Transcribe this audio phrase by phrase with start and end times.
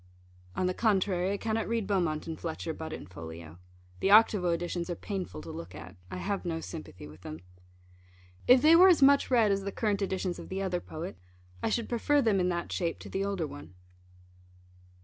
[0.55, 3.59] On the contrary, I cannot read Beaumont and Fletcher but in Folio.
[3.99, 5.95] The Octavo editions are painful to look at.
[6.09, 7.41] I have no sympathy with them.
[8.47, 11.19] If they were as much read as the current editions of the other poet,
[11.61, 13.75] I should prefer them in that shape to the older one.